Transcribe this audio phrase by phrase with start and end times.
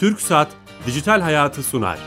[0.00, 0.48] Türk Saat
[0.86, 1.98] Dijital Hayatı sunar.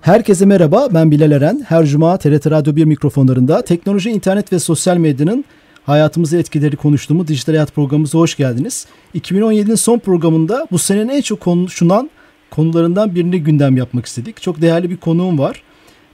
[0.00, 1.64] Herkese merhaba, ben Bilal Eren.
[1.68, 5.44] Her cuma TRT Radyo 1 mikrofonlarında teknoloji, internet ve sosyal medyanın
[5.86, 8.86] hayatımızı etkileri konuştuğumuz Dijital Hayat programımıza hoş geldiniz.
[9.14, 12.10] 2017'nin son programında bu senenin en çok konuşulan
[12.50, 14.42] konularından birini gündem yapmak istedik.
[14.42, 15.62] Çok değerli bir konuğum var.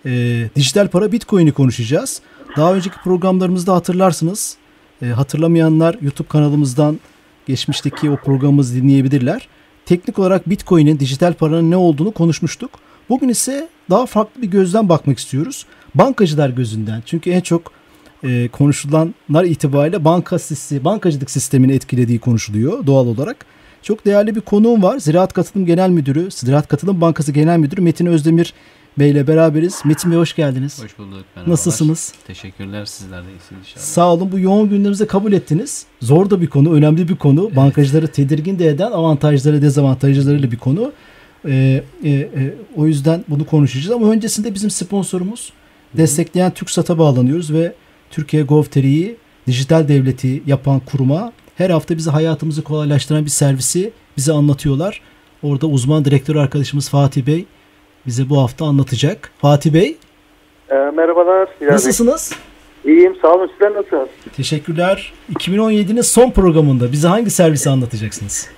[0.07, 0.11] E,
[0.57, 2.23] dijital para Bitcoin'i konuşacağız.
[2.56, 4.56] Daha önceki programlarımızda hatırlarsınız.
[5.02, 7.01] E, hatırlamayanlar YouTube kanalımızdan
[7.46, 9.48] geçmişteki o programımızı dinleyebilirler.
[9.87, 12.70] Teknik olarak Bitcoin'in, dijital paranın ne olduğunu konuşmuştuk.
[13.09, 15.66] Bugün ise daha farklı bir gözden bakmak istiyoruz.
[15.95, 17.02] Bankacılar gözünden.
[17.06, 17.73] Çünkü en çok
[18.24, 23.46] e, konuşulanlar itibariyle banka sistemi, bankacılık sistemini etkilediği konuşuluyor doğal olarak.
[23.82, 24.98] Çok değerli bir konuğum var.
[24.98, 28.54] Ziraat Katılım Genel Müdürü, Ziraat Katılım Bankası Genel Müdürü Metin Özdemir
[28.99, 29.83] Bey ile beraberiz.
[29.85, 30.83] Metin Bey hoş geldiniz.
[30.83, 31.25] Hoş bulduk.
[31.35, 31.52] Merhabalar.
[31.52, 32.15] Nasılsınız?
[32.27, 32.85] Teşekkürler.
[32.85, 33.85] Sizler de iyisiniz inşallah.
[33.85, 34.33] Sağ olun.
[34.33, 35.87] Bu yoğun günlerinizi kabul ettiniz.
[36.01, 37.45] Zor da bir konu, önemli bir konu.
[37.47, 37.57] Evet.
[37.57, 40.93] Bankacıları tedirgin de eden avantajları, dezavantajlarıyla bir konu.
[41.49, 43.91] Ee, e, e, o yüzden bunu konuşacağız.
[43.91, 45.99] Ama öncesinde bizim sponsorumuz Hı-hı.
[46.03, 47.75] destekleyen TürkSat'a bağlanıyoruz ve
[48.10, 49.16] Türkiye Gov.tr'yi
[49.47, 55.01] dijital devleti yapan kuruma her hafta bize hayatımızı kolaylaştıran bir servisi bize anlatıyorlar.
[55.43, 57.45] Orada uzman direktör arkadaşımız Fatih Bey
[58.07, 59.30] bize bu hafta anlatacak.
[59.38, 59.96] Fatih Bey.
[60.71, 61.49] E, merhabalar.
[61.60, 62.32] Nasılsınız?
[62.85, 63.51] İyiyim sağ olun.
[63.52, 64.09] Sizler nasılsınız?
[64.37, 65.12] Teşekkürler.
[65.34, 68.50] 2017'nin son programında bize hangi servisi anlatacaksınız?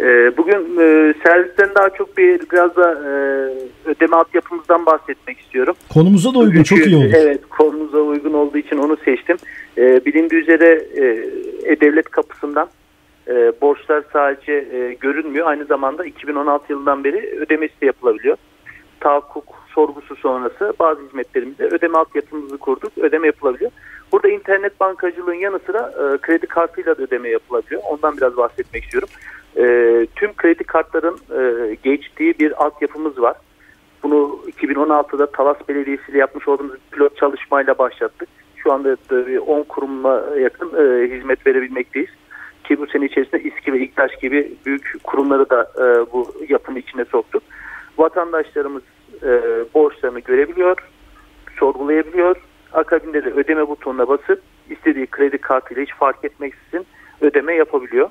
[0.00, 3.10] E, bugün e, servisten daha çok bir biraz da e,
[3.90, 5.74] ödeme altyapımızdan bahsetmek istiyorum.
[5.88, 7.12] Konumuza da uygun, Çünkü, çok iyi olur.
[7.14, 9.36] Evet, konumuza uygun olduğu için onu seçtim.
[9.78, 10.86] E, bilindiği üzere
[11.64, 12.68] e-devlet kapısından
[13.28, 15.46] e, borçlar sadece e, görünmüyor.
[15.46, 18.36] Aynı zamanda 2016 yılından beri ödemesi de yapılabiliyor.
[19.00, 22.98] Tahakkuk sorgusu sonrası bazı hizmetlerimizde ödeme altyapımızı kurduk.
[22.98, 23.70] Ödeme yapılabiliyor.
[24.12, 27.82] Burada internet bankacılığın yanı sıra e, kredi kartıyla da ödeme yapılabiliyor.
[27.90, 29.08] Ondan biraz bahsetmek istiyorum.
[29.56, 29.62] E,
[30.16, 33.36] tüm kredi kartların e, geçtiği bir altyapımız var.
[34.02, 38.28] Bunu 2016'da Talas Belediyesi ile yapmış olduğumuz pilot çalışmayla başlattık.
[38.56, 38.96] Şu anda
[39.46, 42.10] 10 kurumla yakın e, hizmet verebilmekteyiz
[42.64, 47.04] ki bu sene içerisinde İSKİ ve İKTAŞ gibi büyük kurumları da e, bu yapının içine
[47.04, 47.42] soktuk.
[47.98, 48.82] Vatandaşlarımız
[49.22, 49.28] e,
[49.74, 50.76] borçlarını görebiliyor,
[51.58, 52.36] sorgulayabiliyor.
[52.72, 56.86] Akabinde de ödeme butonuna basıp istediği kredi kartıyla hiç fark etmeksizin
[57.20, 58.10] ödeme yapabiliyor.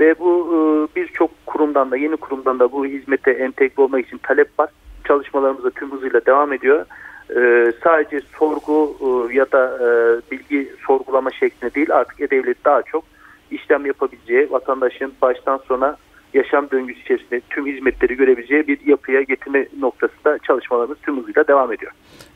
[0.00, 0.56] Ve bu e,
[0.96, 4.70] birçok kurumdan da yeni kurumdan da bu hizmete entegre olmak için talep var.
[5.04, 6.86] Çalışmalarımız da tüm hızıyla devam ediyor.
[7.36, 9.88] E, sadece sorgu e, ya da e,
[10.32, 13.04] bilgi sorgulama şeklinde değil artık E-Devlet daha çok
[13.50, 15.96] işlem yapabileceği, vatandaşın baştan sona
[16.34, 21.92] yaşam döngüsü içerisinde tüm hizmetleri görebileceği bir yapıya getirme noktasında çalışmalarımız tüm hızıyla devam ediyor.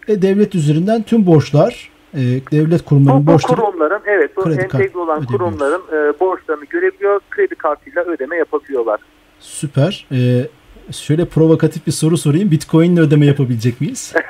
[0.08, 2.20] E, devlet üzerinden tüm borçlar, e,
[2.52, 3.60] devlet kurumlarının bu, borçları...
[3.60, 9.00] kurumların, evet bu entegre olan kurumların e, borçlarını görebiliyor, kredi kartıyla ödeme yapabiliyorlar.
[9.40, 10.06] Süper.
[10.12, 10.48] E,
[10.92, 12.50] şöyle provokatif bir soru sorayım.
[12.50, 14.14] Bitcoin ile ödeme yapabilecek miyiz?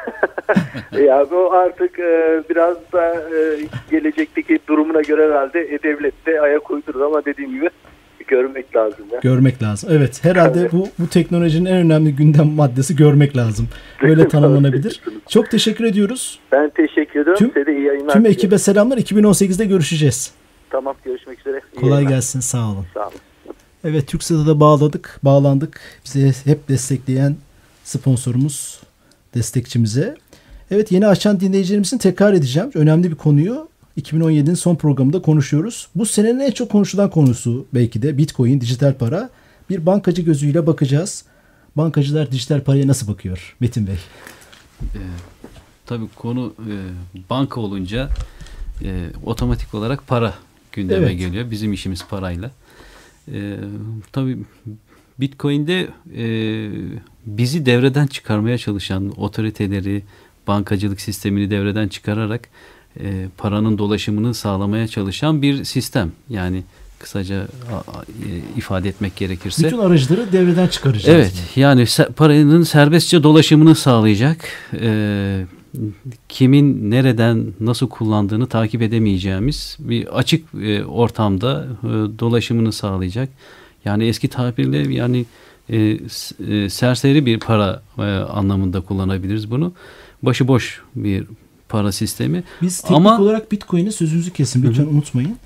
[1.06, 3.58] ya bu artık e, biraz da e,
[3.90, 7.70] gelecekteki durumuna göre herhalde e-devlet de ayak uydurur ama dediğim gibi
[8.32, 9.04] görmek lazım.
[9.12, 9.20] Ya.
[9.20, 9.90] Görmek lazım.
[9.92, 13.68] Evet herhalde bu bu teknolojinin en önemli gündem maddesi görmek lazım.
[14.02, 15.00] Böyle tanımlanabilir.
[15.28, 16.38] Çok teşekkür ediyoruz.
[16.52, 17.34] Ben teşekkür ediyorum.
[17.38, 18.12] Tüm, Size de iyi yayınlar.
[18.12, 18.98] Tüm ekibe selamlar.
[18.98, 20.30] 2018'de görüşeceğiz.
[20.70, 21.60] Tamam görüşmek üzere.
[21.76, 22.10] İyi Kolay yayınlar.
[22.10, 22.40] gelsin.
[22.40, 22.86] Sağ olun.
[22.94, 23.18] Sağ olun.
[23.84, 25.20] Evet TürkSat'a da bağladık.
[25.22, 25.80] Bağlandık.
[26.04, 27.36] Bize hep destekleyen
[27.84, 28.80] sponsorumuz
[29.34, 30.14] destekçimize.
[30.70, 32.70] Evet yeni açan dinleyicilerimizin tekrar edeceğim.
[32.74, 33.68] Önemli bir konuyu
[34.00, 35.88] 2017'nin son programında konuşuyoruz.
[35.94, 39.30] Bu senenin en çok konuşulan konusu belki de Bitcoin, dijital para.
[39.70, 41.24] Bir bankacı gözüyle bakacağız.
[41.76, 43.94] Bankacılar dijital paraya nasıl bakıyor Metin Bey?
[44.82, 45.00] E,
[45.86, 46.74] tabii konu e,
[47.30, 48.08] banka olunca
[48.84, 50.34] e, otomatik olarak para
[50.72, 51.18] gündeme evet.
[51.18, 51.50] geliyor.
[51.50, 52.50] Bizim işimiz parayla.
[53.32, 53.56] E,
[54.12, 54.38] tabii
[55.20, 56.26] Bitcoin'de e,
[57.26, 60.02] bizi devreden çıkarmaya çalışan otoriteleri,
[60.46, 62.48] bankacılık sistemini devreden çıkararak
[63.00, 66.12] e, paranın dolaşımını sağlamaya çalışan bir sistem.
[66.28, 66.62] Yani
[66.98, 69.66] kısaca e, ifade etmek gerekirse.
[69.66, 71.18] Bütün aracıları devreden çıkaracağız.
[71.18, 71.62] Evet mi?
[71.62, 71.86] yani
[72.16, 74.48] paranın serbestçe dolaşımını sağlayacak.
[74.80, 75.44] E,
[76.28, 83.28] kimin nereden nasıl kullandığını takip edemeyeceğimiz bir açık e, ortamda e, dolaşımını sağlayacak.
[83.84, 85.26] Yani eski tabirle yani
[85.70, 85.98] e,
[86.48, 89.72] e, serseri bir para e, anlamında kullanabiliriz bunu.
[90.22, 91.26] Başıboş bir
[91.72, 92.44] para sistemi.
[92.62, 94.88] Biz teknik Ama, olarak Bitcoin'i sözünüzü kesin lütfen hı.
[94.88, 95.36] unutmayın.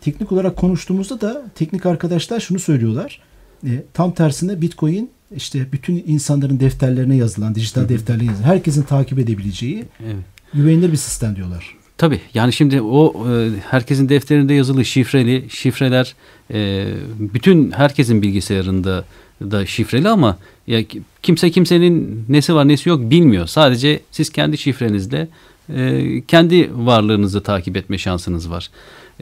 [0.00, 3.20] Teknik olarak konuştuğumuzda da teknik arkadaşlar şunu söylüyorlar.
[3.66, 9.84] E, tam tersine Bitcoin işte bütün insanların defterlerine yazılan, dijital defterlerine yazılan, herkesin takip edebileceği
[10.04, 10.16] evet.
[10.54, 11.76] güvenilir bir sistem diyorlar.
[11.98, 16.14] tabii yani şimdi o e, herkesin defterinde yazılı şifreli şifreler
[16.50, 16.86] e,
[17.18, 19.04] bütün herkesin bilgisayarında
[19.50, 20.80] da şifreli ama ya
[21.22, 23.46] kimse kimsenin nesi var nesi yok bilmiyor.
[23.46, 25.28] Sadece siz kendi şifrenizle
[25.68, 28.70] e, kendi varlığınızı takip etme şansınız var.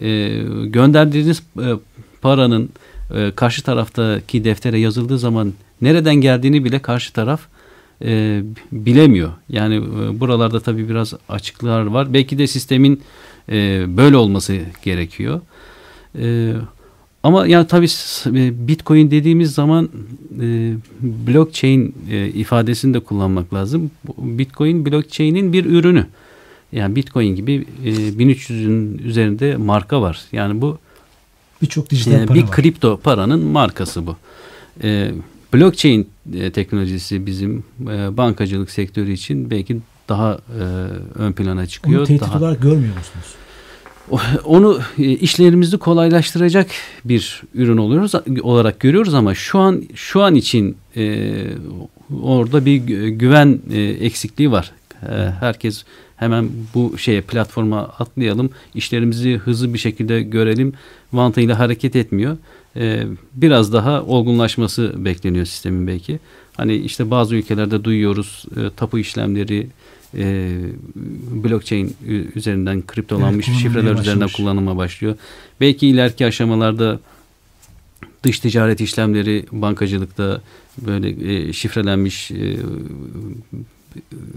[0.03, 0.09] E,
[0.65, 1.69] gönderdiğiniz e,
[2.23, 2.71] paranın
[3.15, 5.53] e, karşı taraftaki deftere yazıldığı zaman
[5.83, 7.41] nereden geldiğini bile karşı taraf
[8.05, 8.43] e,
[8.73, 9.33] bilemiyor.
[9.49, 12.15] Yani e, buralarda tabii biraz açıklar var.
[12.15, 13.03] Belki de sistemin
[13.49, 15.41] e, böyle olması gerekiyor.
[16.19, 16.53] E,
[17.23, 17.87] ama yani tabii
[18.27, 19.89] e, Bitcoin dediğimiz zaman
[20.41, 23.91] e, blockchain e, ifadesini de kullanmak lazım.
[24.19, 26.07] Bitcoin blockchain'in bir ürünü.
[26.73, 30.21] Yani Bitcoin gibi e, 1300'ün üzerinde marka var.
[30.33, 30.79] Yani bu
[31.63, 32.51] birçok dijital e, para bir var.
[32.51, 34.17] kripto paranın markası bu.
[34.83, 35.13] E,
[35.55, 39.79] blockchain e, teknolojisi bizim e, bankacılık sektörü için belki
[40.09, 40.63] daha e,
[41.15, 42.01] ön plana çıkıyor.
[42.01, 43.35] Onu tehdit daha, olarak görmüyor musunuz?
[44.45, 46.67] onu e, işlerimizi kolaylaştıracak
[47.05, 48.13] bir ürün oluyoruz
[48.43, 51.35] olarak görüyoruz ama şu an şu an için e,
[52.23, 52.77] orada bir
[53.09, 54.73] güven e, eksikliği var.
[55.03, 55.85] E, herkes
[56.21, 60.73] hemen bu şeye platforma atlayalım, işlerimizi hızlı bir şekilde görelim
[61.13, 62.37] mantığıyla hareket etmiyor.
[62.77, 63.03] E,
[63.35, 66.19] biraz daha olgunlaşması bekleniyor sistemin belki.
[66.57, 69.67] Hani işte bazı ülkelerde duyuyoruz e, tapu işlemleri
[70.17, 70.57] e,
[71.31, 71.97] blockchain
[72.35, 75.15] üzerinden kriptolanmış evet, şifreler üzerinden kullanıma başlıyor.
[75.61, 77.01] Belki ileriki aşamalarda
[78.23, 80.41] dış ticaret işlemleri bankacılıkta
[80.79, 82.57] böyle e, şifrelenmiş e,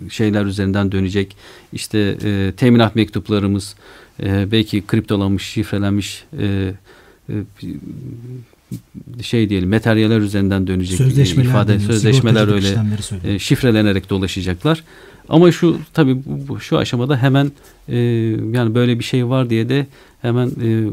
[0.09, 1.35] şeyler üzerinden dönecek.
[1.73, 3.75] İşte e, teminat mektuplarımız
[4.23, 6.71] e, belki kriptolanmış, şifrelenmiş e,
[7.29, 7.33] e,
[9.21, 12.77] şey diyelim materyaller üzerinden dönecek sözleşmeler ifade deniyor, sözleşmeler öyle
[13.23, 14.83] e, şifrelenerek dolaşacaklar.
[15.29, 17.51] Ama şu tabii bu, şu aşamada hemen
[17.87, 17.97] e,
[18.53, 19.87] yani böyle bir şey var diye de
[20.21, 20.87] hemen e,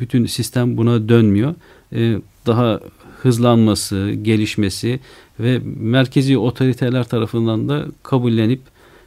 [0.00, 1.54] bütün sistem buna dönmüyor.
[1.92, 2.16] E,
[2.46, 2.80] daha
[3.22, 5.00] hızlanması, gelişmesi
[5.40, 8.60] ve merkezi otoriteler tarafından da kabullenip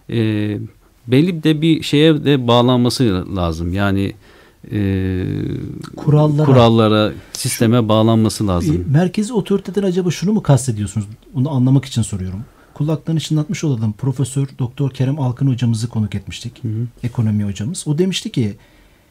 [0.10, 0.58] e,
[1.08, 3.74] belli de bir şeye de bağlanması lazım.
[3.74, 4.14] Yani
[4.72, 5.24] e,
[5.96, 8.86] kurallara, kurallara, sisteme bağlanması lazım.
[8.90, 11.08] Merkezi otoriteden acaba şunu mu kastediyorsunuz?
[11.34, 12.40] Bunu anlamak için soruyorum.
[12.74, 13.94] Kulaklarını çınlatmış olalım.
[13.94, 16.64] Profesör Doktor Kerem Alkın hocamızı konuk etmiştik.
[16.64, 16.88] Hı hı.
[17.04, 17.88] Ekonomi hocamız.
[17.88, 18.56] O demişti ki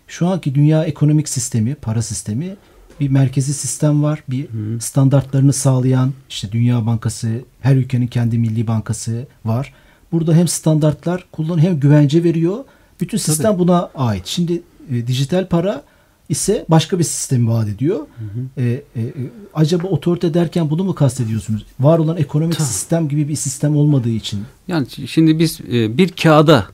[0.08, 2.56] şu anki dünya ekonomik sistemi, para sistemi
[3.00, 4.22] bir merkezi sistem var.
[4.28, 4.80] Bir hı.
[4.80, 9.74] standartlarını sağlayan işte Dünya Bankası, her ülkenin kendi milli bankası var.
[10.12, 12.64] Burada hem standartlar kullan hem güvence veriyor.
[13.00, 13.58] Bütün sistem Tabii.
[13.58, 14.26] buna ait.
[14.26, 15.82] Şimdi e, dijital para
[16.28, 17.98] ise başka bir sistemi vaat ediyor.
[17.98, 18.62] Hı hı.
[18.62, 19.12] E, e,
[19.54, 21.66] acaba otorite derken bunu mu kastediyorsunuz?
[21.80, 22.68] Var olan ekonomik Tabii.
[22.68, 24.40] sistem gibi bir sistem olmadığı için.
[24.68, 26.66] Yani şimdi biz e, bir kağıda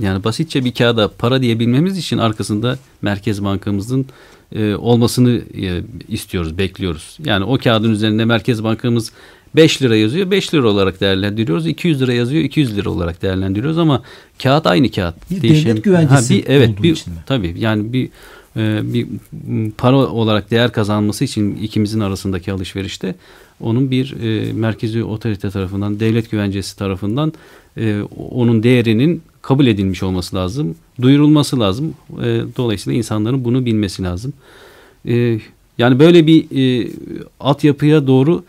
[0.00, 4.06] yani basitçe bir kağıda para diyebilmemiz için arkasında Merkez Bankamızın
[4.54, 7.18] e, olmasını e, istiyoruz, bekliyoruz.
[7.24, 9.12] Yani o kağıdın üzerinde Merkez Bankamız
[9.56, 11.66] 5 lira yazıyor 5 lira olarak değerlendiriyoruz.
[11.66, 14.02] 200 lira yazıyor 200 lira olarak değerlendiriyoruz ama
[14.42, 15.30] kağıt aynı kağıt.
[15.30, 17.18] Bir Değişen, devlet güvencesi ha, bir, evet, bir, için mi?
[17.26, 18.08] Tabii yani bir
[18.56, 19.06] e, bir
[19.78, 23.14] para olarak değer kazanması için ikimizin arasındaki alışverişte
[23.60, 27.32] onun bir e, merkezi otorite tarafından, devlet güvencesi tarafından
[27.76, 31.94] e, onun değerinin kabul edilmiş olması lazım, duyurulması lazım.
[32.22, 34.32] E, dolayısıyla insanların bunu bilmesi lazım.
[35.08, 35.38] E,
[35.78, 36.90] yani böyle bir e,
[37.40, 38.44] altyapıya doğru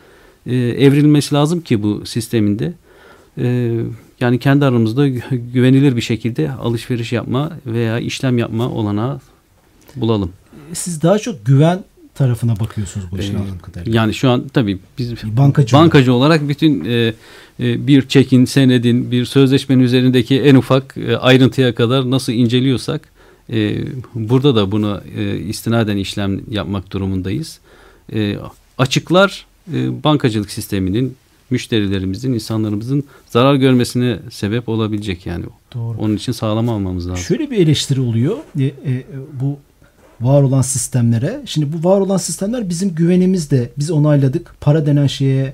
[0.46, 2.74] e, evrilmesi lazım ki bu sisteminde.
[3.38, 3.78] E,
[4.20, 5.08] yani kendi aramızda
[5.54, 9.20] güvenilir bir şekilde alışveriş yapma veya işlem yapma olanağı
[9.96, 10.32] bulalım.
[10.74, 11.84] Siz daha çok güven
[12.16, 14.02] tarafına bakıyorsunuz bu işin ee, anladığım kadarıyla.
[14.02, 17.14] Yani şu an tabii biz bankacı, bankacı olarak, olarak bütün e,
[17.60, 23.02] e, bir çekin, senedin, bir sözleşmenin üzerindeki en ufak e, ayrıntıya kadar nasıl inceliyorsak
[23.50, 23.78] e,
[24.16, 27.60] burada da bunu e, istinaden işlem yapmak durumundayız.
[28.14, 28.38] E,
[28.78, 31.16] açıklar e, bankacılık sisteminin
[31.50, 35.46] müşterilerimizin, insanlarımızın zarar görmesine sebep olabilecek yani.
[35.74, 35.98] Doğru.
[35.98, 37.24] Onun için sağlam almamız lazım.
[37.24, 38.38] Şöyle bir eleştiri oluyor.
[38.60, 39.60] E, e, bu
[40.22, 41.42] var olan sistemlere.
[41.46, 43.70] Şimdi bu var olan sistemler bizim güvenimizde.
[43.78, 44.56] Biz onayladık.
[44.62, 45.54] Para denen şeye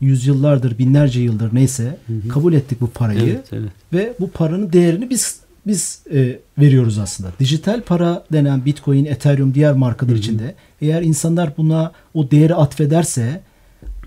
[0.00, 2.28] yüzyıllardır, binlerce yıldır neyse hı hı.
[2.28, 3.20] kabul ettik bu parayı.
[3.22, 3.70] Evet, evet.
[3.92, 7.30] Ve bu paranın değerini biz biz e, veriyoruz aslında.
[7.40, 10.18] Dijital para denen Bitcoin, Ethereum diğer markalar hı hı.
[10.18, 13.40] içinde eğer insanlar buna o değeri atfederse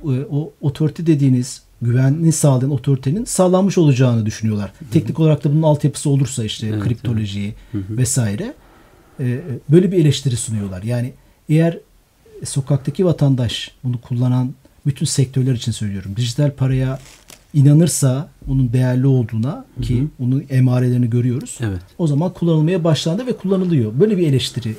[0.03, 4.72] e, o otorite dediğiniz güvenli sağlayan otoritenin sağlanmış olacağını düşünüyorlar.
[4.79, 4.89] Hı hı.
[4.89, 7.56] Teknik olarak da bunun altyapısı olursa işte evet, kriptoloji evet.
[7.88, 7.98] Hı hı.
[7.98, 8.53] vesaire
[9.69, 10.83] böyle bir eleştiri sunuyorlar.
[10.83, 11.13] Yani
[11.49, 11.77] eğer
[12.45, 14.53] sokaktaki vatandaş bunu kullanan
[14.85, 16.11] bütün sektörler için söylüyorum.
[16.15, 16.99] Dijital paraya
[17.53, 20.07] inanırsa onun değerli olduğuna ki Hı-hı.
[20.19, 21.57] onun emarelerini görüyoruz.
[21.61, 21.79] Evet.
[21.97, 23.91] O zaman kullanılmaya başlandı ve kullanılıyor.
[23.99, 24.75] Böyle bir eleştiri.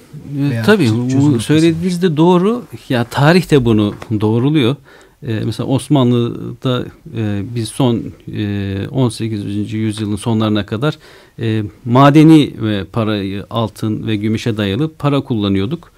[0.53, 2.65] E, tabii bu söylediğiniz de doğru.
[2.89, 4.77] Ya tarih de bunu doğruluyor.
[5.23, 6.85] E, mesela Osmanlı'da
[7.17, 9.73] e, biz son e, 18.
[9.73, 10.99] yüzyılın sonlarına kadar
[11.41, 15.93] e, madeni ve parayı altın ve gümüşe dayalı para kullanıyorduk.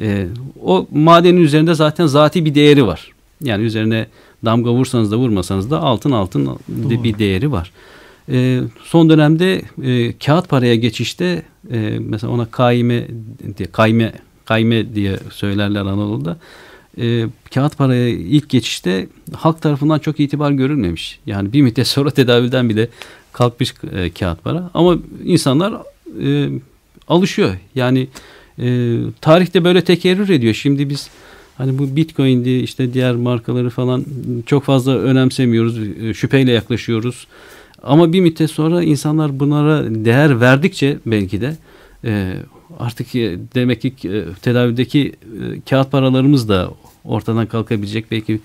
[0.00, 0.26] E,
[0.62, 3.12] o madenin üzerinde zaten zati bir değeri var.
[3.42, 4.06] Yani üzerine
[4.44, 7.04] damga vursanız da vurmasanız da altın altın Doğru.
[7.04, 7.72] bir değeri var.
[8.28, 11.42] E, son dönemde e, kağıt paraya geçişte
[11.72, 13.06] e, mesela ona kaime
[13.58, 14.12] diye kayme
[14.44, 16.36] kayme diye söylerler Anadolu'da.
[16.98, 21.20] E, kağıt paraya ilk geçişte halk tarafından çok itibar görülmemiş.
[21.26, 22.88] Yani bir müddet sonra tedavülden bile
[23.32, 24.70] kalkmış e, kağıt para.
[24.74, 25.74] Ama insanlar
[26.22, 26.48] e,
[27.08, 27.56] alışıyor.
[27.74, 28.08] Yani
[28.58, 30.54] e, tarihte böyle tekerrür ediyor.
[30.54, 31.10] Şimdi biz
[31.60, 34.04] Hani bu Bitcoin'di işte diğer markaları falan
[34.46, 35.78] çok fazla önemsemiyoruz.
[35.78, 37.26] E, şüpheyle yaklaşıyoruz.
[37.82, 41.56] Ama bir müddet sonra insanlar bunlara değer verdikçe belki de
[42.04, 42.34] e,
[42.78, 43.12] artık
[43.54, 46.70] demek ki e, tedavideki e, kağıt paralarımız da
[47.04, 48.40] ortadan kalkabilecek belki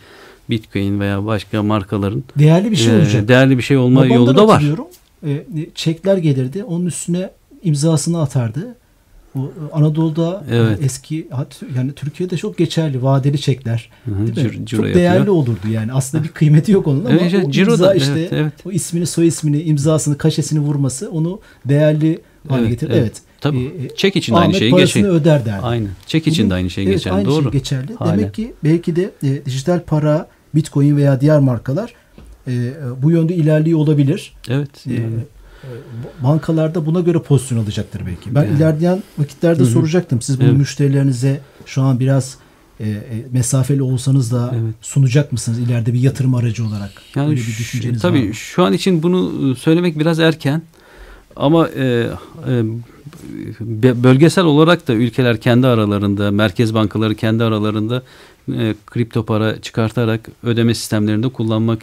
[0.50, 3.28] Bitcoin veya başka markaların değerli bir şey olacak.
[3.28, 4.64] Değerli bir şey olma Babamdan yolu da var.
[5.28, 6.64] E, çekler gelirdi.
[6.64, 7.30] Onun üstüne
[7.64, 8.76] imzasını atardı.
[9.74, 10.80] Anadolu'da e, evet.
[10.84, 11.28] eski
[11.76, 13.90] yani Türkiye'de çok geçerli vadeli çekler.
[14.06, 14.66] Hı değil mi?
[14.66, 15.36] çok değerli yapıyor.
[15.36, 15.94] olurdu yani.
[15.94, 18.54] Aslında bir kıymeti yok onun ama evet, o imza işte evet, evet.
[18.66, 22.92] o ismini, soy ismini, imzasını, kaşesini vurması onu değerli hale evet, getirir.
[22.92, 23.02] Evet.
[23.02, 23.22] evet.
[23.42, 23.66] Tabii.
[23.66, 25.08] Ee, Çek için de aynı şey geçerli.
[25.08, 25.66] öder derdi.
[25.66, 25.88] Aynı.
[26.08, 27.16] Çek için de aynı şey evet, geçerli.
[27.16, 27.44] Aynı Doğru.
[27.44, 27.92] Şey geçerli.
[28.06, 31.94] Demek ki belki de e, dijital para, Bitcoin veya diğer markalar
[32.48, 34.34] e, bu yönde ilerliyor olabilir.
[34.50, 34.88] Evet.
[34.88, 35.16] E, yani.
[35.64, 35.70] E,
[36.24, 38.36] bankalarda buna göre pozisyon alacaktır belki.
[38.36, 38.58] Ben yani.
[38.58, 39.70] ilerleyen vakitlerde Hı-hı.
[39.70, 40.22] soracaktım.
[40.22, 40.58] Siz bunu evet.
[40.58, 42.38] müşterilerinize şu an biraz
[42.80, 44.76] e, e, mesafeli olsanız da evet.
[44.82, 46.92] sunacak mısınız ileride bir yatırım aracı olarak?
[47.16, 48.34] Yani Öyle bir düşünceniz tabii var mı?
[48.34, 50.62] şu an için bunu e, söylemek biraz erken.
[51.36, 52.08] Ama e,
[52.48, 52.64] e,
[54.04, 58.04] bölgesel olarak da ülkeler kendi aralarında, merkez bankaları kendi aralarında
[58.54, 61.80] e, kripto para çıkartarak ödeme sistemlerinde kullanmak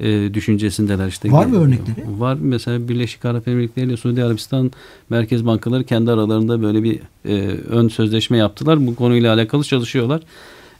[0.00, 1.32] e, düşüncesindeler işte.
[1.32, 2.20] Var mı örnekleri?
[2.20, 2.38] Var.
[2.40, 4.70] Mesela Birleşik Arap Emirlikleri ile Suudi Arabistan
[5.10, 7.36] Merkez Bankaları kendi aralarında böyle bir e,
[7.68, 8.86] ön sözleşme yaptılar.
[8.86, 10.20] Bu konuyla alakalı çalışıyorlar.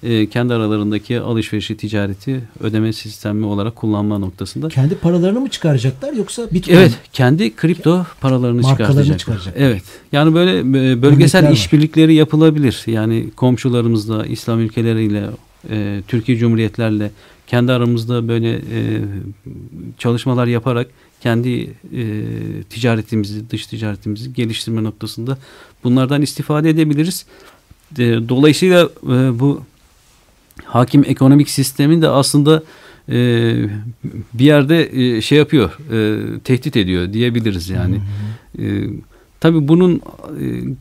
[0.02, 4.68] E, kendi aralarındaki alışverişi, ticareti ödeme sistemi olarak kullanma noktasında.
[4.68, 6.76] Kendi paralarını mı çıkaracaklar yoksa Bitcoin?
[6.76, 9.18] Evet, kendi kripto paralarını çıkartacaklar.
[9.18, 9.54] çıkaracak.
[9.56, 9.82] Evet.
[10.12, 12.82] Yani böyle e, bölgesel işbirlikleri yapılabilir.
[12.87, 15.26] Yani komşularımızla, İslam ülkeleriyle,
[15.71, 17.11] e, Türkiye Cumhuriyetlerle
[17.47, 19.00] kendi aramızda böyle e,
[19.99, 20.87] çalışmalar yaparak
[21.21, 22.04] kendi e,
[22.71, 25.38] ticaretimizi, dış ticaretimizi geliştirme noktasında
[25.85, 27.26] bunlardan istifade edebiliriz.
[27.99, 29.62] E, dolayısıyla e, bu
[30.64, 32.62] hakim ekonomik sistemin de aslında
[33.09, 33.14] e,
[34.35, 38.00] bir yerde e, şey yapıyor, e, tehdit ediyor diyebiliriz yani.
[38.59, 38.64] E,
[39.40, 40.00] tabii bunun e,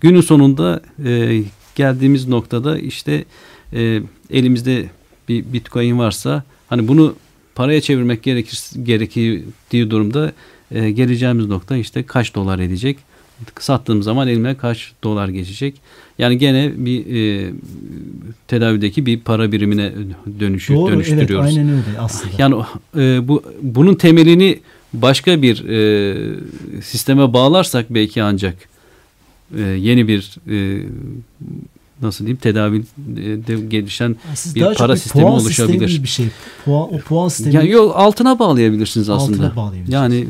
[0.01, 1.43] günün sonunda e,
[1.75, 3.25] geldiğimiz noktada işte
[3.73, 4.85] e, elimizde
[5.29, 7.15] bir bitcoin varsa Hani bunu
[7.55, 10.31] paraya çevirmek gerekir, gerektiği durumda
[10.71, 12.97] e, geleceğimiz nokta işte kaç dolar edecek.
[13.59, 15.75] Sattığım zaman elime kaç dolar geçecek.
[16.17, 17.51] Yani gene bir e,
[18.47, 19.91] tedavideki bir para birimine
[20.39, 21.45] dönüşü, Doğru, dönüştürüyoruz.
[21.45, 22.33] Evet, aynen öyle aslında.
[22.37, 22.55] Yani
[22.97, 24.59] e, bu bunun temelini
[24.93, 28.55] başka bir e, sisteme bağlarsak belki ancak
[29.57, 30.85] e, yeni bir e,
[32.01, 35.87] nasıl diyeyim tedavide gelişen Siz bir para bir sistemi puan oluşabilir.
[35.87, 36.27] Sistemi bir şey.
[36.65, 37.55] Puan, o puan sistemi.
[37.55, 39.37] Yani yok altına bağlayabilirsiniz aslında.
[39.37, 39.93] Altına bağlayabilirsiniz.
[39.93, 40.25] Yani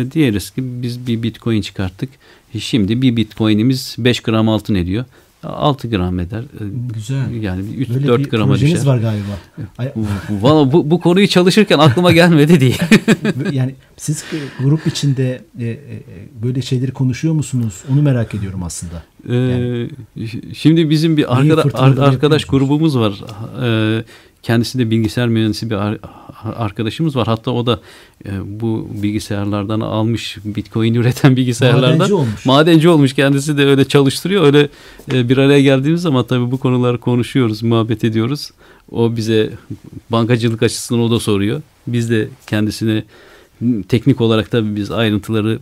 [0.00, 2.10] e, diğeriz ki biz bir bitcoin çıkarttık.
[2.58, 5.04] Şimdi bir bitcoinimiz 5 gram altın ediyor.
[5.42, 6.44] 6 gram eder.
[6.94, 7.42] Güzel.
[7.42, 8.68] Yani 3-4 grama düşer.
[8.68, 9.92] projeniz var galiba.
[10.30, 12.74] Valla bu, bu konuyu çalışırken aklıma gelmedi diye.
[13.52, 14.24] yani siz
[14.60, 15.78] grup içinde e, e,
[16.42, 17.82] böyle şeyleri konuşuyor musunuz?
[17.92, 19.02] Onu merak ediyorum aslında.
[19.28, 23.20] Yani, ee, şimdi bizim bir arkada, arkadaş grubumuz var.
[23.62, 24.04] Ee,
[24.42, 25.76] kendisi de bilgisayar mühendisi bir
[26.44, 27.26] arkadaşımız var.
[27.26, 27.80] Hatta o da
[28.26, 28.30] e,
[28.60, 32.46] bu bilgisayarlardan almış Bitcoin üreten bilgisayarlardan madenci olmuş.
[32.46, 33.12] Madenci olmuş.
[33.12, 34.44] Kendisi de öyle çalıştırıyor.
[34.44, 34.68] Öyle
[35.12, 38.50] e, bir araya geldiğimiz zaman tabii bu konuları konuşuyoruz, muhabbet ediyoruz.
[38.90, 39.50] O bize
[40.10, 41.62] bankacılık açısından o da soruyor.
[41.86, 43.04] Biz de kendisine
[43.88, 45.58] teknik olarak tabii biz ayrıntıları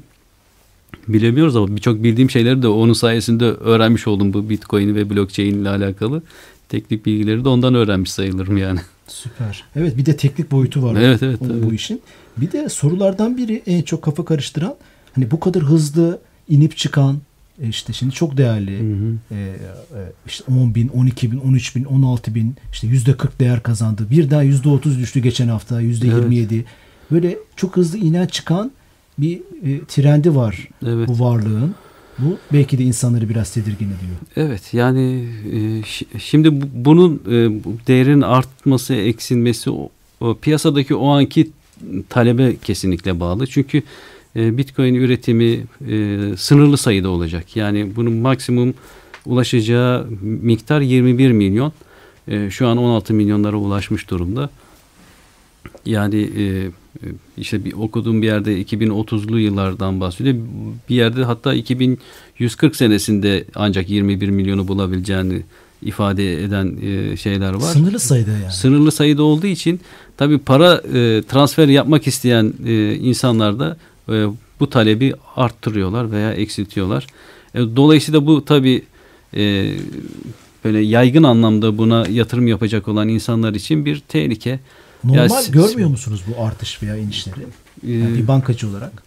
[1.08, 5.68] bilemiyoruz ama birçok bildiğim şeyleri de onun sayesinde öğrenmiş oldum bu Bitcoin ve blockchain ile
[5.68, 6.22] alakalı.
[6.70, 8.80] Teknik bilgileri de ondan öğrenmiş sayılırım yani.
[9.06, 9.64] Süper.
[9.76, 10.96] Evet bir de teknik boyutu var.
[11.00, 11.40] Evet evet.
[11.40, 12.02] Bu işin.
[12.36, 14.74] Bir de sorulardan biri en çok kafa karıştıran
[15.14, 17.20] hani bu kadar hızlı inip çıkan
[17.62, 19.34] e, işte şimdi çok değerli hı hı.
[19.34, 23.62] E, e işte 10 bin, 12 bin, 13 bin, 16 bin işte yüzde 40 değer
[23.62, 24.06] kazandı.
[24.10, 26.54] Bir daha yüzde 30 düştü geçen hafta yüzde 27.
[26.54, 26.66] Evet.
[27.10, 28.72] böyle çok hızlı inen çıkan
[29.18, 31.08] bir e, trendi var Evet.
[31.08, 31.74] bu varlığın.
[32.24, 34.16] Bu belki de insanları biraz tedirgin ediyor.
[34.36, 37.32] Evet yani e, şi- şimdi bu- bunun e,
[37.86, 39.88] değerin artması, eksilmesi o,
[40.42, 41.50] piyasadaki o anki
[42.08, 43.46] talebe kesinlikle bağlı.
[43.46, 43.82] Çünkü
[44.36, 45.60] e, Bitcoin üretimi
[46.36, 47.56] sınırlı sayıda olacak.
[47.56, 48.74] Yani bunun maksimum
[49.26, 51.72] ulaşacağı miktar 21 milyon.
[52.50, 54.50] Şu an 16 milyonlara ulaşmış durumda.
[55.86, 56.70] Yani e,
[57.38, 60.36] işte bir okuduğum bir yerde 2030'lu yıllardan bahsediyor.
[60.88, 65.42] Bir yerde hatta 2140 senesinde ancak 21 milyonu bulabileceğini
[65.82, 67.60] ifade eden e, şeyler var.
[67.60, 68.52] Sınırlı sayıda yani.
[68.52, 69.80] Sınırlı sayıda olduğu için
[70.16, 73.76] tabii para e, transferi yapmak isteyen e, insanlar da
[74.08, 74.26] e,
[74.60, 77.06] bu talebi arttırıyorlar veya eksiltiyorlar.
[77.54, 78.82] E, dolayısıyla bu tabii
[79.36, 79.72] e,
[80.64, 84.60] böyle yaygın anlamda buna yatırım yapacak olan insanlar için bir tehlike.
[85.04, 87.40] Normal Ya görmüyor musunuz bu artış veya inişleri?
[87.86, 89.02] E, Yani bir bankacı olarak.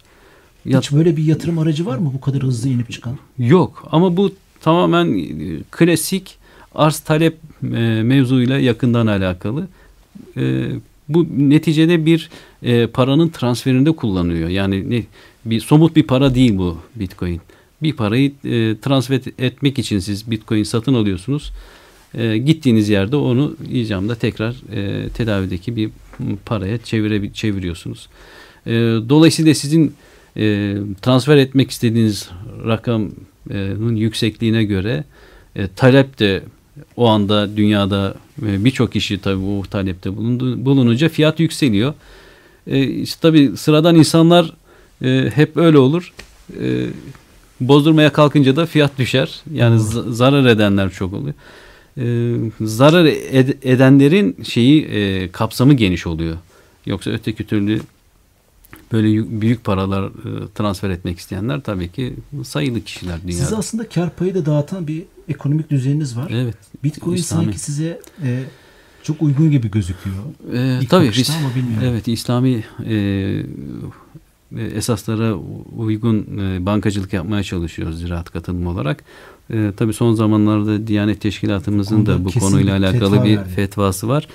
[0.66, 3.18] ya- Hiç böyle bir yatırım aracı var mı bu kadar hızlı inip çıkan?
[3.40, 4.32] Yok ama bu
[4.62, 6.38] tamamen e, klasik
[6.76, 7.68] arz talep e,
[8.04, 9.68] mevzuyla yakından alakalı.
[10.38, 10.66] E,
[11.10, 12.30] bu neticede bir
[12.94, 14.50] paranın transferinde kullanılıyor.
[14.50, 15.04] Yani ne,
[15.46, 17.42] bir somut bir para değil bu Bitcoin.
[17.84, 18.32] Bir parayı
[18.82, 21.52] transfer etmek için siz Bitcoin satın alıyorsunuz.
[22.18, 25.90] E, gittiğiniz yerde onu icamda tekrar e, tedavideki bir
[26.46, 28.08] paraya çevire, çeviriyorsunuz.
[28.68, 28.72] E,
[29.10, 29.94] dolayısıyla sizin
[30.38, 32.30] e, transfer etmek istediğiniz
[32.68, 35.04] rakamın yüksekliğine göre
[35.56, 36.44] e, talep de
[36.98, 38.16] o anda dünyada
[38.46, 41.94] e, birçok kişi tabii bu talepte bulundu, bulununca fiyat yükseliyor.
[42.68, 44.54] E, işte tabii sıradan insanlar
[45.04, 46.14] e, hep öyle olur.
[46.62, 46.86] E,
[47.62, 49.42] bozdurmaya kalkınca da fiyat düşer.
[49.54, 51.34] Yani z- zarar edenler çok oluyor.
[51.98, 56.38] E, zarar ed- edenlerin şeyi e, kapsamı geniş oluyor.
[56.86, 57.82] Yoksa öteki türlü
[58.92, 60.12] böyle yü- büyük paralar e,
[60.56, 63.44] transfer etmek isteyenler tabii ki sayılı kişiler dünyada.
[63.44, 66.32] Size aslında kar payı da dağıtan bir ekonomik düzeniniz var.
[66.34, 66.56] Evet.
[66.84, 67.44] Bitcoin İslami.
[67.46, 68.44] sanki size e,
[69.04, 70.16] çok uygun gibi gözüküyor.
[70.54, 71.88] Ee, İlk tabii biz ama bilmiyorum.
[71.92, 72.96] evet İslami e,
[74.58, 75.34] e, esaslara
[75.78, 79.04] uygun e, bankacılık yapmaya çalışıyoruz ziraat katılımı olarak.
[79.54, 83.50] E, tabii son zamanlarda Diyanet Teşkilatımızın Konuda da bu konuyla alakalı fetva bir verdi.
[83.50, 84.28] fetvası var.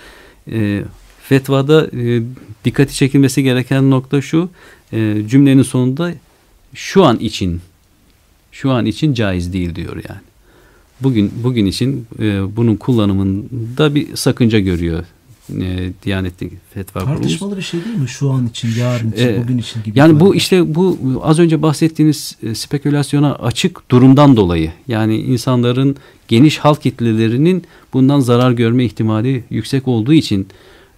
[0.53, 0.83] E,
[1.23, 2.23] fetvada e,
[2.65, 4.51] dikkati çekilmesi gereken nokta şu
[4.93, 6.15] e, cümlenin sonunda
[6.75, 7.61] şu an için
[8.53, 10.21] şu an için caiz değil diyor yani.
[11.01, 15.05] Bugün bugün için e, bunun kullanımında bir sakınca görüyor
[15.51, 17.15] e, Diyanetli Fetva Kurulu.
[17.15, 19.99] Tartışmalı bir şey değil mi şu an için, yarın için, Ee, bugün için gibi?
[19.99, 20.37] Yani bu ifadeler?
[20.37, 25.97] işte bu az önce bahsettiğiniz e, spekülasyona açık durumdan dolayı yani insanların
[26.29, 30.49] geniş halk kitlelerinin bundan zarar görme ihtimali yüksek olduğu için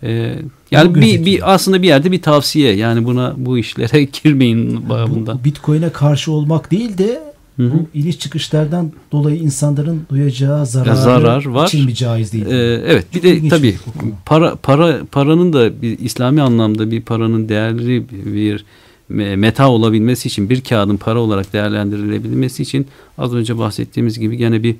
[0.02, 0.34] e,
[0.70, 1.26] yani bir, gözüküyor.
[1.26, 5.38] bir aslında bir yerde bir tavsiye yani buna bu işlere girmeyin bu, babından.
[5.38, 7.72] bu Bitcoin'e karşı olmak değil de Hı hı.
[7.72, 11.66] bu iniş çıkışlardan dolayı insanların duyacağı zararı zarar var.
[11.66, 12.46] için bir caiz değil.
[12.46, 13.62] Ee, evet bir Çok de ilginç tabii
[14.02, 18.64] bir para para paranın da bir İslami anlamda bir paranın değerli bir
[19.10, 22.86] me- meta olabilmesi için bir kağıdın para olarak değerlendirilebilmesi için
[23.18, 24.76] az önce bahsettiğimiz gibi gene bir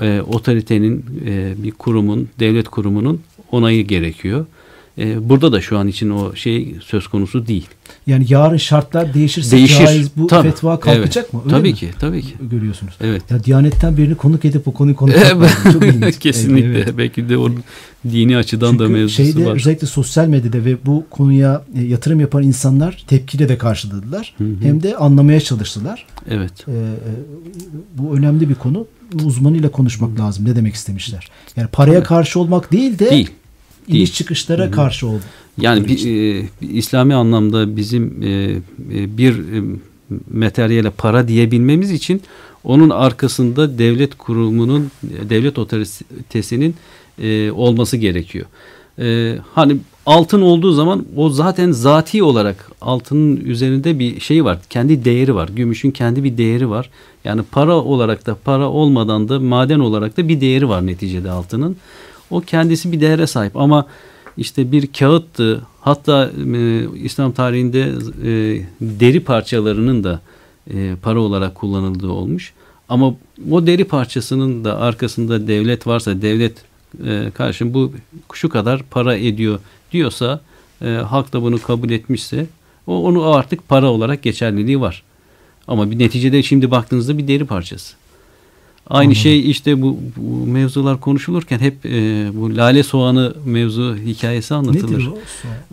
[0.00, 3.20] e, otoritenin e, bir kurumun devlet kurumunun
[3.52, 4.46] onayı gerekiyor.
[4.98, 7.66] E, burada da şu an için o şey söz konusu değil.
[8.06, 9.86] Yani yarın şartlar değişirse Değişir.
[9.86, 10.50] caiz bu Tabii.
[10.50, 11.32] fetva kalkacak Evet.
[11.32, 11.40] mı?
[11.44, 11.74] Öyle tabii mi?
[11.74, 12.34] ki, tabii ki.
[12.50, 12.94] Görüyorsunuz.
[13.00, 13.22] Evet.
[13.30, 15.50] Ya Diyanet'ten birini konuk edip bu konuyu konuşmak Evet.
[15.72, 16.18] Çok ilginç.
[16.18, 16.78] Kesinlikle.
[16.78, 16.94] Evet.
[16.98, 17.50] Belki de o
[18.10, 19.54] dini açıdan Çünkü da mevzusu şeyde var.
[19.54, 24.34] özellikle sosyal medyada ve bu konuya e, yatırım yapan insanlar tepkiyle de karşıladılar.
[24.38, 24.48] Hı hı.
[24.62, 26.06] Hem de anlamaya çalıştılar.
[26.30, 26.52] Evet.
[26.68, 26.72] Ee,
[27.94, 28.86] bu önemli bir konu.
[29.24, 30.44] Uzmanıyla konuşmak lazım.
[30.44, 31.28] Ne demek istemişler?
[31.56, 33.30] Yani paraya karşı olmak değil de Değil.
[33.88, 34.12] İniş değil.
[34.12, 35.18] çıkışlara karşı ol.
[35.60, 39.62] Yani bir, e, İslami anlamda bizim e, e, bir e,
[40.34, 42.22] materyale para diyebilmemiz için
[42.64, 46.74] onun arkasında devlet kurumunun, devlet otoritesinin
[47.22, 48.46] e, olması gerekiyor.
[48.98, 54.58] E, hani altın olduğu zaman o zaten zati olarak altının üzerinde bir şey var.
[54.70, 55.48] Kendi değeri var.
[55.48, 56.90] Gümüşün kendi bir değeri var.
[57.24, 61.76] Yani para olarak da para olmadan da maden olarak da bir değeri var neticede altının.
[62.30, 63.86] O kendisi bir değere sahip ama
[64.36, 67.82] işte bir kağıttı hatta e, İslam tarihinde
[68.24, 70.20] e, deri parçalarının da
[70.74, 72.52] e, para olarak kullanıldığı olmuş.
[72.88, 73.14] Ama
[73.50, 76.64] o deri parçasının da arkasında devlet varsa devlet
[77.04, 77.92] e, karşı bu
[78.32, 79.60] şu kadar para ediyor
[79.92, 80.40] diyorsa
[80.82, 82.46] e, halk da bunu kabul etmişse
[82.86, 85.02] o onu artık para olarak geçerliliği var.
[85.68, 87.96] Ama bir neticede şimdi baktığınızda bir deri parçası.
[88.90, 89.14] Aynı Anladım.
[89.14, 91.90] şey işte bu, bu mevzular konuşulurken hep e,
[92.34, 94.98] bu lale soğanı mevzu hikayesi anlatılır.
[94.98, 95.10] Nedir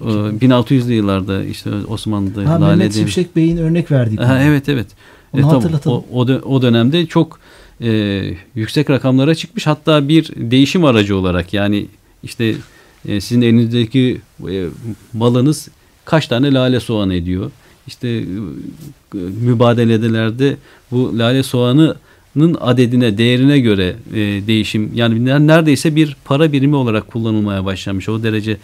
[0.01, 0.07] o?
[0.09, 4.17] 1600'lü yıllarda işte Osmanlı'da ha, lale Mehmet Şimşek Bey'in örnek verdiği.
[4.17, 4.87] Ha, evet evet.
[5.33, 6.03] Onu e, hatırlatalım.
[6.11, 7.39] O, o, o dönemde çok
[7.81, 8.21] e,
[8.55, 9.67] yüksek rakamlara çıkmış.
[9.67, 11.87] Hatta bir değişim aracı olarak yani
[12.23, 12.55] işte
[13.07, 14.65] e, sizin elinizdeki e,
[15.13, 15.67] malınız
[16.05, 17.51] kaç tane lale soğan ediyor.
[17.87, 18.23] İşte e,
[19.41, 20.57] mübadeledelerde
[20.91, 21.95] bu lale soğanının
[22.61, 24.17] adedine, değerine göre e,
[24.47, 28.09] değişim yani neredeyse bir para birimi olarak kullanılmaya başlamış.
[28.09, 28.57] O derece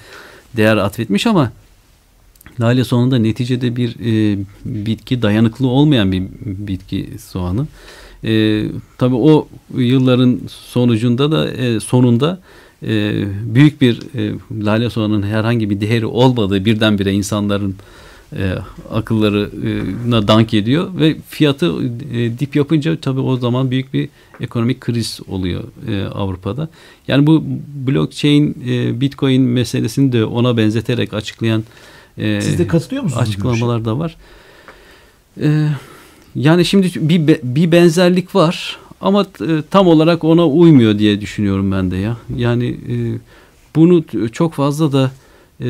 [0.58, 1.52] değer atfetmiş ama
[2.62, 7.68] lale soğanı da neticede bir e, bitki dayanıklı olmayan bir bitki soğanı.
[8.24, 8.64] E,
[8.98, 12.40] tabii o yılların sonucunda da e, sonunda
[12.84, 13.24] e,
[13.56, 14.34] büyük bir e,
[14.66, 17.76] lale soğanın herhangi bir değeri olmadığı birdenbire insanların
[18.38, 18.56] e,
[18.92, 21.74] akıllarına dank ediyor ve fiyatı
[22.14, 26.70] e, dip yapınca tabii o zaman büyük bir ekonomik kriz oluyor e, Avrupa'da.
[27.08, 27.44] Yani bu
[27.88, 31.64] blockchain, e, bitcoin meselesini de ona benzeterek açıklayan
[32.18, 33.24] e, Siz de katılıyor musunuz?
[33.24, 34.16] Açıklamalar da var.
[35.42, 35.68] E,
[36.36, 41.92] yani şimdi bir, bir benzerlik var ama e, tam olarak ona uymuyor diye düşünüyorum ben
[41.92, 42.18] de ya.
[42.36, 42.96] Yani e,
[43.76, 45.12] bunu çok fazla da
[45.62, 45.68] e,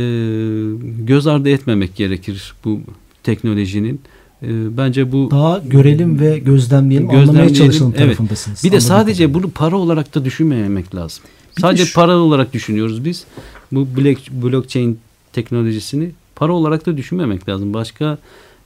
[1.05, 2.79] göz ardı etmemek gerekir bu
[3.23, 4.01] teknolojinin.
[4.43, 8.05] E, bence bu daha görelim ve gözlemleyelim, gözlemleyelim anlamaya çalışalım evet.
[8.05, 8.63] tarafındasınız.
[8.63, 9.43] Bir de sadece kadarıyla.
[9.43, 11.23] bunu para olarak da düşünmemek lazım.
[11.57, 11.95] Bir sadece şu...
[11.95, 13.25] para olarak düşünüyoruz biz.
[13.71, 13.87] Bu
[14.31, 14.99] blockchain
[15.33, 17.73] teknolojisini para olarak da düşünmemek lazım.
[17.73, 18.17] Başka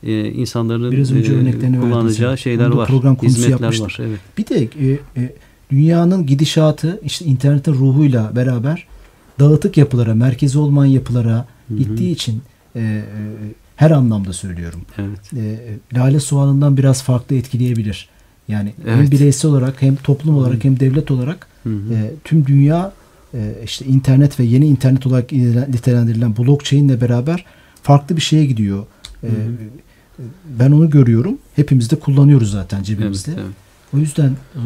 [0.03, 2.87] e, insanların Biraz önce e, kullanacağı şeyler var.
[2.87, 3.85] Program hizmetler yapmıştık.
[3.85, 3.99] var.
[3.99, 4.19] Evet.
[4.37, 5.33] Bir de e, e,
[5.71, 8.87] dünyanın gidişatı işte internetin ruhuyla beraber
[9.39, 11.77] dağıtık yapılara, merkezi olmayan yapılara Hı-hı.
[11.77, 12.41] gittiği için
[12.75, 13.03] e, e,
[13.75, 14.81] her anlamda söylüyorum.
[14.97, 15.33] Evet.
[15.33, 15.57] E,
[15.97, 18.09] lale soğanından biraz farklı etkileyebilir.
[18.47, 18.97] Yani evet.
[18.97, 20.63] hem bireysel olarak hem toplum olarak Hı-hı.
[20.63, 22.93] hem devlet olarak e, tüm dünya
[23.33, 25.31] e, işte internet ve yeni internet olarak
[25.69, 27.45] nitelendirilen blockchain ile beraber
[27.83, 28.85] farklı bir şeye gidiyor.
[29.23, 29.29] E,
[30.59, 31.37] ben onu görüyorum.
[31.55, 33.31] Hepimiz de kullanıyoruz zaten cebimizde.
[33.31, 33.64] Evet, evet.
[33.95, 34.59] O yüzden e,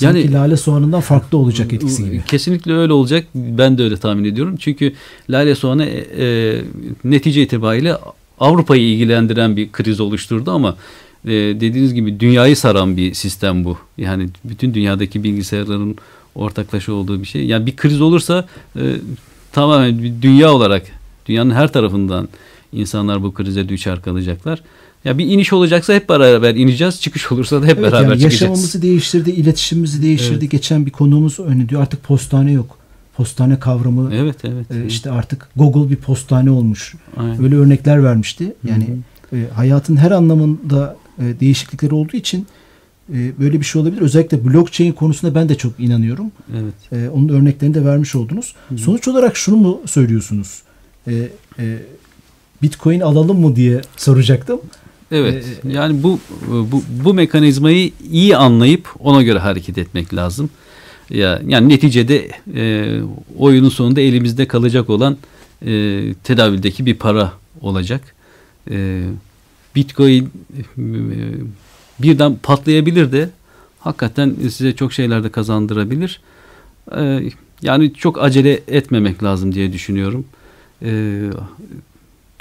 [0.00, 2.22] yani sanki lale soğanından farklı olacak etkisi gibi.
[2.26, 3.26] Kesinlikle öyle olacak.
[3.34, 4.56] Ben de öyle tahmin ediyorum.
[4.56, 4.92] Çünkü
[5.30, 6.60] lale soğanı e, e,
[7.04, 7.96] netice itibariyle
[8.40, 10.76] Avrupa'yı ilgilendiren bir kriz oluşturdu ama
[11.24, 13.78] e, dediğiniz gibi dünyayı saran bir sistem bu.
[13.98, 15.96] Yani bütün dünyadaki bilgisayarların
[16.34, 17.46] ortaklaşa olduğu bir şey.
[17.46, 18.82] Yani bir kriz olursa e,
[19.52, 20.82] tamamen dünya olarak
[21.26, 22.28] dünyanın her tarafından
[22.72, 24.62] insanlar bu krize düşer kalacaklar.
[25.04, 27.00] Ya bir iniş olacaksa hep beraber ineceğiz.
[27.00, 28.32] Çıkış olursa da hep evet, beraber yani çıkacağız.
[28.32, 30.38] Yaşamımızı değiştirdi, iletişimimizi değiştirdi.
[30.38, 30.50] Evet.
[30.50, 32.78] Geçen bir konuğumuz önü diyor artık postane yok.
[33.16, 36.94] Postane kavramı evet, evet, e, işte artık Google bir postane olmuş.
[37.16, 37.44] Aynen.
[37.44, 38.54] Öyle örnekler vermişti.
[38.68, 38.88] Yani
[39.30, 39.40] hı hı.
[39.40, 42.46] E, hayatın her anlamında e, değişiklikleri olduğu için
[43.12, 44.00] e, böyle bir şey olabilir.
[44.00, 46.32] Özellikle blockchain konusunda ben de çok inanıyorum.
[46.52, 47.02] Evet.
[47.02, 48.54] E, onun örneklerini de vermiş oldunuz.
[48.68, 48.78] Hı hı.
[48.78, 50.62] Sonuç olarak şunu mu söylüyorsunuz?
[51.08, 51.78] E, e,
[52.62, 54.60] Bitcoin alalım mı diye soracaktım.
[55.12, 55.44] Evet.
[55.64, 56.20] Ee, yani bu
[56.50, 60.50] bu bu mekanizmayı iyi anlayıp ona göre hareket etmek lazım.
[61.10, 63.00] Ya yani neticede e,
[63.38, 65.16] oyunun sonunda elimizde kalacak olan
[65.66, 68.14] e, tedavüldeki bir para olacak.
[68.70, 69.02] E,
[69.76, 70.30] Bitcoin
[70.78, 70.82] e,
[72.02, 73.30] birden patlayabilir de
[73.80, 76.20] hakikaten size çok şeyler de kazandırabilir.
[76.96, 77.20] E,
[77.62, 80.24] yani çok acele etmemek lazım diye düşünüyorum.
[80.82, 81.20] E,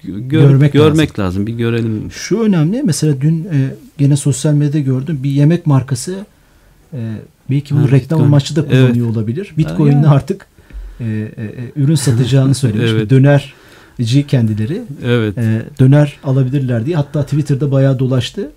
[0.03, 1.25] gör, görmek, görmek lazım.
[1.25, 1.47] lazım.
[1.47, 2.11] Bir görelim.
[2.11, 2.83] Şu önemli.
[2.83, 5.19] Mesela dün e, gene sosyal medyada gördüm.
[5.23, 6.25] Bir yemek markası
[6.93, 6.99] e,
[7.49, 8.23] belki bu ha, reklam Bitcoin.
[8.23, 9.17] amaçlı da kullanıyor evet.
[9.17, 9.53] olabilir.
[9.57, 10.47] Bitcoin'le artık
[10.99, 12.91] e, e, e, ürün satacağını söylemiş.
[12.91, 13.09] evet.
[13.09, 14.81] Dönerci kendileri.
[15.05, 15.37] Evet.
[15.37, 16.95] E, döner alabilirler diye.
[16.95, 18.51] Hatta Twitter'da bayağı dolaştı.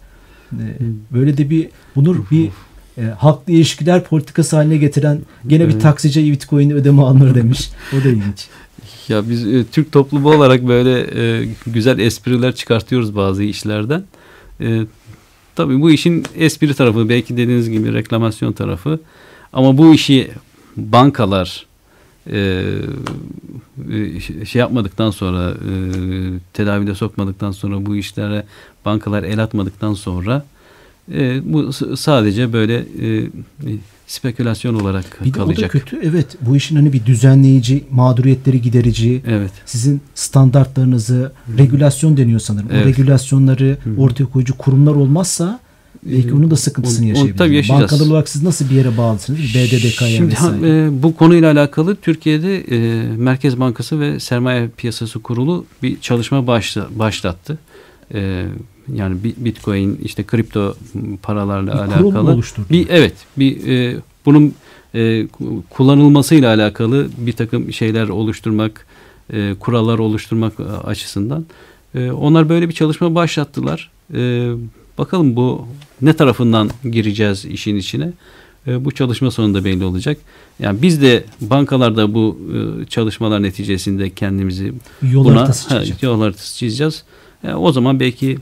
[0.52, 0.66] E,
[1.12, 2.50] böyle de bir bunu bir
[2.98, 5.74] e, halkla ilişkiler politikası haline getiren gene evet.
[5.74, 7.70] bir taksici Bitcoin ödeme alınır demiş.
[7.92, 8.48] O da ilginç.
[9.08, 14.04] Ya biz e, Türk toplumu olarak böyle e, güzel espriler çıkartıyoruz bazı işlerden.
[14.60, 14.80] E,
[15.56, 19.00] tabii bu işin espri tarafı belki dediğiniz gibi reklamasyon tarafı.
[19.52, 20.30] Ama bu işi
[20.76, 21.66] bankalar
[22.30, 22.64] e,
[23.92, 25.72] e şey yapmadıktan sonra e,
[26.52, 28.44] tedavide sokmadıktan sonra bu işlere
[28.84, 30.44] bankalar el atmadıktan sonra
[31.12, 33.28] e, bu sadece böyle e,
[34.06, 35.74] spekülasyon olarak bir kalacak.
[35.74, 36.00] Bir kötü.
[36.02, 36.26] Evet.
[36.40, 39.52] Bu işin hani bir düzenleyici, mağduriyetleri giderici, evet.
[39.66, 41.58] sizin standartlarınızı, hmm.
[41.58, 42.68] regülasyon deniyor sanırım.
[42.72, 42.86] Evet.
[42.86, 43.98] O regülasyonları hmm.
[43.98, 45.60] ortaya koyucu kurumlar olmazsa
[46.06, 47.38] belki ee, onun da sıkıntısını yaşayabilirsiniz.
[47.38, 47.92] Tabii yaşayacağız.
[47.92, 49.40] Bankalar olarak siz nasıl bir yere bağlısınız?
[49.40, 50.34] BDDK'ya Şimdi
[50.66, 56.86] e, bu konuyla alakalı Türkiye'de e, Merkez Bankası ve Sermaye Piyasası Kurulu bir çalışma başla,
[56.98, 57.58] başlattı.
[58.14, 58.46] E,
[58.94, 60.74] yani Bitcoin işte kripto
[61.22, 62.66] paralarla bir alakalı oluşturdu.
[62.70, 64.54] bir evet bir e, bunun
[64.94, 65.26] e,
[65.70, 68.86] kullanılmasıyla alakalı bir takım şeyler oluşturmak,
[69.32, 70.52] e, kurallar oluşturmak
[70.84, 71.46] açısından
[71.94, 73.90] e, onlar böyle bir çalışma başlattılar.
[74.14, 74.50] E,
[74.98, 75.66] bakalım bu
[76.02, 78.12] ne tarafından gireceğiz işin içine.
[78.66, 80.18] E, bu çalışma sonunda belli olacak.
[80.58, 86.58] Yani biz de bankalarda bu e, çalışmalar neticesinde kendimizi yol buna haritası ha, yol haritası
[86.58, 87.04] çizeceğiz.
[87.44, 88.38] Yani o zaman belki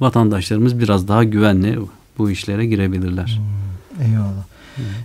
[0.00, 1.78] vatandaşlarımız biraz daha güvenli
[2.18, 3.40] bu işlere girebilirler.
[3.40, 4.44] Hmm, eyvallah.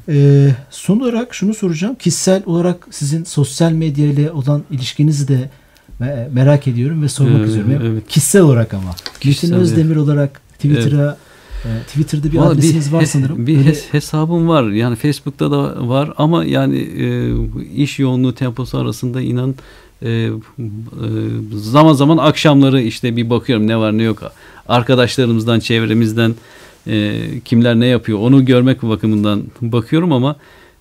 [0.10, 1.96] Ee, son olarak şunu soracağım.
[1.96, 5.50] Kişisel olarak sizin sosyal medya ile olan ilişkinizi de
[6.32, 7.74] merak ediyorum ve sormak evet, istiyorum.
[7.86, 8.08] Evet.
[8.08, 8.96] Kişisel olarak ama.
[9.20, 9.98] Kişisel Özdemir evet.
[9.98, 11.18] olarak Twitter'a
[11.66, 11.88] evet.
[11.88, 13.48] Twitter'da bir Vallahi adresiniz bir, var sanırım.
[13.48, 13.76] Bir Öyle...
[13.92, 14.70] hesabım var.
[14.70, 17.34] Yani Facebook'ta da var ama yani e,
[17.76, 19.56] iş yoğunluğu temposu arasında inan
[20.02, 20.30] e, e,
[21.54, 24.32] zaman zaman akşamları işte bir bakıyorum ne var ne yok.
[24.68, 26.36] Arkadaşlarımızdan, çevremizden
[26.88, 30.36] e, kimler ne yapıyor onu görmek bakımından bakıyorum ama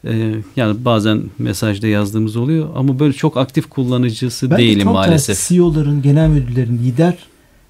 [0.05, 5.49] e, yani bazen mesajda yazdığımız oluyor ama böyle çok aktif kullanıcısı ben değilim de maalesef.
[5.49, 7.19] CEO'ların, genel müdürlerin, lider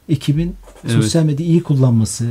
[0.08, 0.54] ekibin
[0.84, 0.94] evet.
[0.94, 2.26] sosyal medyayı iyi kullanması,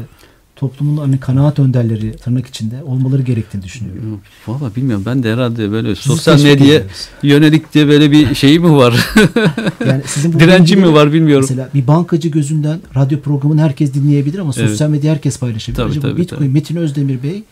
[0.56, 4.22] toplumun hani kanaat önderleri tırnak içinde olmaları gerektiğini düşünüyorum.
[4.48, 6.82] Valla bilmiyorum ben de herhalde böyle Sizi sosyal medyaya
[7.24, 9.08] yönelik diye böyle bir şey mi var?
[9.88, 11.48] yani sizin Direnci mi var bilmiyorum.
[11.50, 14.70] Mesela bir bankacı gözünden radyo programını herkes dinleyebilir ama evet.
[14.70, 15.78] sosyal medya herkes paylaşabilir.
[15.78, 16.50] Tabii, Acaba tabii, Bitcoin tabii.
[16.50, 17.44] Metin Özdemir Bey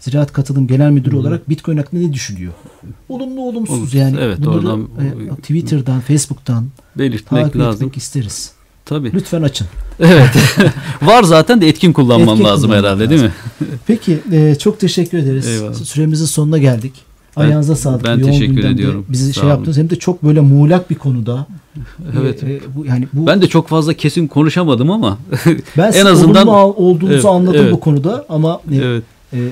[0.00, 1.20] Ziraat Katılım Genel Müdürü hmm.
[1.20, 2.52] olarak Bitcoin hakkında ne düşünüyor?
[3.08, 4.16] Olumlu olumsuz Olumsuz, yani.
[4.20, 7.74] Evet, Bunları oradan, e, Twitter'dan, Facebook'tan belirtmek takip lazım.
[7.74, 8.52] etmek isteriz.
[8.90, 9.12] Tabii.
[9.14, 9.66] Lütfen açın.
[10.00, 10.30] Evet.
[11.02, 13.10] Var zaten de etkin kullanman etkin lazım herhalde lazım.
[13.10, 13.32] değil mi?
[13.86, 15.46] Peki e, çok teşekkür ederiz.
[15.46, 15.74] Eyvallah.
[15.74, 16.92] Süremizin sonuna geldik.
[17.36, 18.04] Ben, Ayağınıza sağlık.
[18.04, 19.06] Ben Yoğun teşekkür ediyorum.
[19.08, 19.50] Bizi Sağ şey olun.
[19.50, 21.46] yaptınız hem de çok böyle muğlak bir konuda.
[22.20, 22.42] Evet.
[22.42, 25.18] E, e, bu, yani bu Ben de çok fazla kesin konuşamadım ama
[25.76, 27.72] ben en azından olduğunuzu evet, anladım evet.
[27.72, 29.02] bu konuda ama e, evet.
[29.32, 29.50] e, e, e,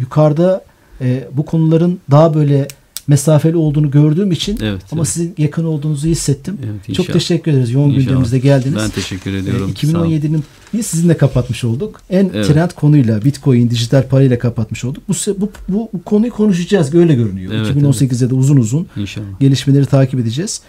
[0.00, 0.64] yukarıda
[1.00, 2.68] e, bu konuların daha böyle
[3.06, 5.08] mesafeli olduğunu gördüğüm için evet, ama evet.
[5.08, 6.58] sizin yakın olduğunuzu hissettim.
[6.64, 7.70] Evet, Çok teşekkür ederiz.
[7.70, 8.04] Yoğun inşallah.
[8.04, 8.76] gündemimizde geldiniz.
[8.76, 9.70] Ben teşekkür ediyorum.
[9.70, 12.00] E, 2017'nin biz sizinle kapatmış olduk.
[12.10, 12.46] En evet.
[12.46, 15.02] trend konuyla Bitcoin, dijital parayla kapatmış olduk.
[15.08, 16.94] Bu, bu, bu, bu konuyu konuşacağız.
[16.94, 17.52] Öyle görünüyor.
[17.54, 18.30] Evet, 2018'de evet.
[18.30, 19.40] de uzun uzun İnşallah.
[19.40, 20.60] gelişmeleri takip edeceğiz.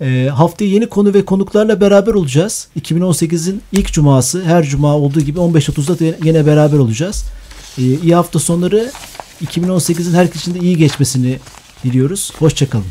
[0.00, 2.68] E, haftaya yeni konu ve konuklarla beraber olacağız.
[2.80, 7.24] 2018'in ilk cuması her cuma olduğu gibi 15.30'da yine beraber olacağız.
[7.78, 8.90] E, iyi hafta sonları
[9.44, 11.38] 2018'in herkes için de iyi geçmesini
[11.84, 12.32] diliyoruz.
[12.38, 12.86] Hoşçakalın.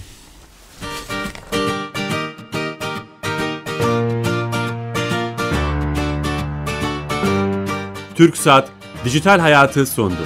[8.16, 8.70] Türk Saat
[9.06, 10.22] Dijital Hayatı sondu.